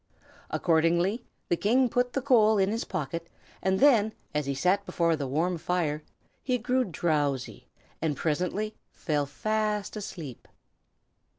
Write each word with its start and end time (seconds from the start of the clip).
Accordingly 0.49 1.27
the 1.47 1.55
King 1.55 1.87
put 1.87 2.13
the 2.13 2.23
coal 2.23 2.57
in 2.57 2.71
his 2.71 2.85
pocket, 2.85 3.27
and 3.61 3.79
then, 3.79 4.13
as 4.33 4.47
he 4.47 4.55
sat 4.55 4.83
before 4.83 5.15
the 5.15 5.27
warm 5.27 5.59
fire, 5.59 6.01
he 6.41 6.57
grew 6.57 6.83
drowsy, 6.85 7.67
and 8.01 8.17
presently 8.17 8.73
fell 8.89 9.27
fast 9.27 9.95
asleep. 9.95 10.47